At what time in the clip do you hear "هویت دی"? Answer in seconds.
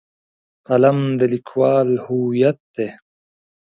2.05-2.89